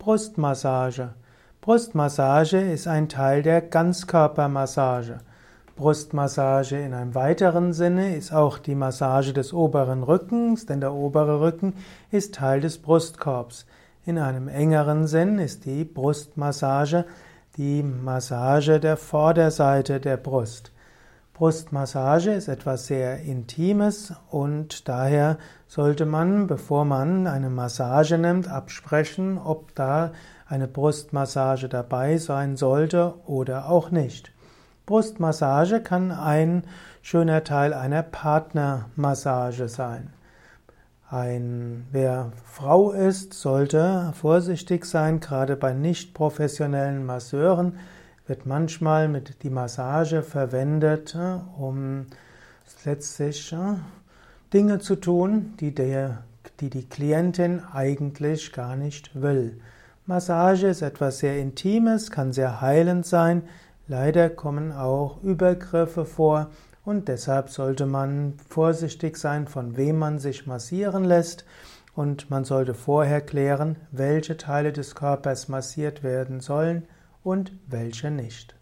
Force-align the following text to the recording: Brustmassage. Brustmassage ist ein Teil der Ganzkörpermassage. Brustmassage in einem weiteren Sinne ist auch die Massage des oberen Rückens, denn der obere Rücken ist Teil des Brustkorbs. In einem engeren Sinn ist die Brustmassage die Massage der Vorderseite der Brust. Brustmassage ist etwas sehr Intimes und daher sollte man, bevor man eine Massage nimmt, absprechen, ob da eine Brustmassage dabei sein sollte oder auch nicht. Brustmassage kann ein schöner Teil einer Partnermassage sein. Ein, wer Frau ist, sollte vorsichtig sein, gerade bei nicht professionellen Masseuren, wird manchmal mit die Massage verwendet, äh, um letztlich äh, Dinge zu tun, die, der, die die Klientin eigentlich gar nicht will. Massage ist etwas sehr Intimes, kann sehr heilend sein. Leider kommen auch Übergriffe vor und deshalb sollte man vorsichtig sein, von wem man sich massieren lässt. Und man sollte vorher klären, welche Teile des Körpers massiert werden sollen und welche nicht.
Brustmassage. 0.00 1.10
Brustmassage 1.60 2.58
ist 2.58 2.88
ein 2.88 3.10
Teil 3.10 3.42
der 3.42 3.60
Ganzkörpermassage. 3.60 5.18
Brustmassage 5.76 6.80
in 6.80 6.94
einem 6.94 7.14
weiteren 7.14 7.74
Sinne 7.74 8.16
ist 8.16 8.32
auch 8.32 8.56
die 8.56 8.74
Massage 8.74 9.34
des 9.34 9.52
oberen 9.52 10.02
Rückens, 10.02 10.64
denn 10.64 10.80
der 10.80 10.94
obere 10.94 11.42
Rücken 11.42 11.74
ist 12.10 12.34
Teil 12.34 12.62
des 12.62 12.78
Brustkorbs. 12.78 13.66
In 14.06 14.16
einem 14.16 14.48
engeren 14.48 15.06
Sinn 15.06 15.38
ist 15.38 15.66
die 15.66 15.84
Brustmassage 15.84 17.04
die 17.58 17.82
Massage 17.82 18.80
der 18.80 18.96
Vorderseite 18.96 20.00
der 20.00 20.16
Brust. 20.16 20.72
Brustmassage 21.40 22.32
ist 22.32 22.48
etwas 22.48 22.86
sehr 22.86 23.20
Intimes 23.20 24.12
und 24.30 24.90
daher 24.90 25.38
sollte 25.68 26.04
man, 26.04 26.46
bevor 26.46 26.84
man 26.84 27.26
eine 27.26 27.48
Massage 27.48 28.18
nimmt, 28.18 28.46
absprechen, 28.46 29.38
ob 29.38 29.74
da 29.74 30.12
eine 30.46 30.68
Brustmassage 30.68 31.70
dabei 31.70 32.18
sein 32.18 32.58
sollte 32.58 33.14
oder 33.24 33.70
auch 33.70 33.90
nicht. 33.90 34.32
Brustmassage 34.84 35.80
kann 35.80 36.12
ein 36.12 36.64
schöner 37.00 37.42
Teil 37.42 37.72
einer 37.72 38.02
Partnermassage 38.02 39.70
sein. 39.70 40.12
Ein, 41.08 41.86
wer 41.90 42.32
Frau 42.44 42.90
ist, 42.92 43.32
sollte 43.32 44.12
vorsichtig 44.12 44.84
sein, 44.84 45.20
gerade 45.20 45.56
bei 45.56 45.72
nicht 45.72 46.12
professionellen 46.12 47.06
Masseuren, 47.06 47.78
wird 48.30 48.46
manchmal 48.46 49.08
mit 49.08 49.42
die 49.42 49.50
Massage 49.50 50.22
verwendet, 50.22 51.16
äh, 51.16 51.40
um 51.60 52.06
letztlich 52.84 53.52
äh, 53.52 53.74
Dinge 54.54 54.78
zu 54.78 54.94
tun, 54.94 55.54
die, 55.58 55.74
der, 55.74 56.22
die 56.60 56.70
die 56.70 56.88
Klientin 56.88 57.60
eigentlich 57.72 58.52
gar 58.52 58.76
nicht 58.76 59.20
will. 59.20 59.60
Massage 60.06 60.68
ist 60.68 60.80
etwas 60.80 61.18
sehr 61.18 61.40
Intimes, 61.40 62.12
kann 62.12 62.32
sehr 62.32 62.60
heilend 62.60 63.04
sein. 63.04 63.42
Leider 63.88 64.30
kommen 64.30 64.70
auch 64.70 65.20
Übergriffe 65.24 66.04
vor 66.04 66.50
und 66.84 67.08
deshalb 67.08 67.50
sollte 67.50 67.84
man 67.84 68.34
vorsichtig 68.48 69.16
sein, 69.16 69.48
von 69.48 69.76
wem 69.76 69.98
man 69.98 70.20
sich 70.20 70.46
massieren 70.46 71.02
lässt. 71.02 71.44
Und 71.96 72.30
man 72.30 72.44
sollte 72.44 72.74
vorher 72.74 73.22
klären, 73.22 73.74
welche 73.90 74.36
Teile 74.36 74.72
des 74.72 74.94
Körpers 74.94 75.48
massiert 75.48 76.04
werden 76.04 76.38
sollen 76.38 76.86
und 77.22 77.52
welche 77.66 78.10
nicht. 78.10 78.59